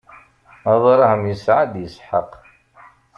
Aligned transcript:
Abṛaham 0.73 1.23
isɛa-d 1.33 1.73
Isḥaq. 1.85 2.31